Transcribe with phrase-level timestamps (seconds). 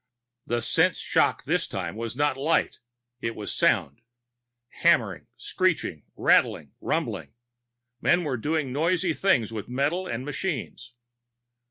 [0.47, 2.79] The sense shock this time was not light;
[3.21, 4.01] it was sound.
[4.81, 7.35] Hammering, screeching, rattling, rumbling.
[8.01, 10.95] Men were doing noisy things with metal and machines.